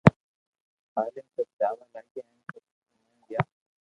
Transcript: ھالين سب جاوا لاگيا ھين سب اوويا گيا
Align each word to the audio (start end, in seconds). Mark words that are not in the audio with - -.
ھالين 0.95 1.27
سب 1.35 1.47
جاوا 1.59 1.85
لاگيا 1.93 2.23
ھين 2.29 2.41
سب 2.51 2.61
اوويا 2.61 3.19
گيا 3.29 3.41